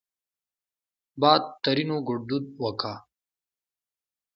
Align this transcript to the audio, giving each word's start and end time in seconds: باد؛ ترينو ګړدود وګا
باد؛ 1.21 1.43
ترينو 1.63 1.97
ګړدود 2.07 2.45
وګا 2.61 2.93